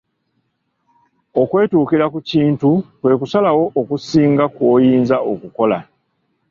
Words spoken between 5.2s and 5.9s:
okukola.